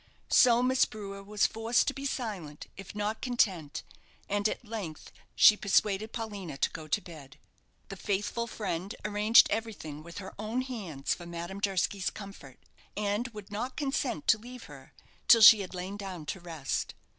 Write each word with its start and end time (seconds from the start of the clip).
So 0.31 0.63
Miss 0.63 0.85
Brewer 0.85 1.21
was 1.21 1.45
forced 1.45 1.87
to 1.87 1.93
be 1.93 2.07
silent, 2.07 2.65
if 2.75 2.95
not 2.95 3.21
content, 3.21 3.83
and 4.27 4.49
at 4.49 4.65
length 4.65 5.11
she 5.35 5.55
persuaded 5.55 6.11
Paulina 6.11 6.57
to 6.57 6.71
go 6.71 6.87
to 6.87 6.99
bed. 6.99 7.37
The 7.89 7.95
faithful 7.95 8.47
friend 8.47 8.95
arranged 9.05 9.45
everything 9.51 10.01
with 10.01 10.17
her 10.17 10.33
own 10.39 10.61
hands 10.63 11.13
for 11.13 11.27
Madame 11.27 11.59
Durski's 11.59 12.09
comfort, 12.09 12.57
and 12.97 13.27
would 13.27 13.51
not 13.51 13.77
consent 13.77 14.25
to 14.29 14.39
leave 14.39 14.63
her 14.63 14.91
till 15.27 15.41
she 15.43 15.59
had 15.59 15.75
lain 15.75 15.97
down 15.97 16.25
to 16.25 16.39
rest. 16.39 16.95